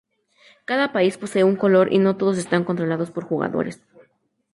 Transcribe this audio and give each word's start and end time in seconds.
Cada 0.69 0.91
país 0.95 1.15
posee 1.19 1.43
un 1.43 1.55
color 1.55 1.93
y 1.93 1.99
no 1.99 2.17
todos 2.17 2.39
están 2.39 2.63
controlados 2.63 3.11
por 3.11 3.23
jugadores. 3.23 3.83